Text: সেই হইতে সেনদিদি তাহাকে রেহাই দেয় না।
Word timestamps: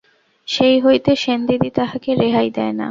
সেই 0.47 0.77
হইতে 0.79 1.11
সেনদিদি 1.15 1.69
তাহাকে 1.75 2.09
রেহাই 2.15 2.49
দেয় 2.49 2.73
না। 2.73 2.79